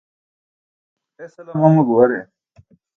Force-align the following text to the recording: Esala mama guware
Esala 1.23 1.51
mama 1.59 1.81
guware 1.87 2.19